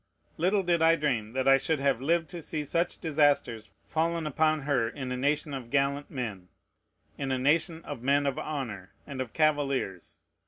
[0.37, 4.61] little did I dream that I should have lived to see such disasters fallen upon
[4.61, 6.47] her in a nation of gallant men,
[7.19, 10.17] in a nation of men of honor, and of cavaliers!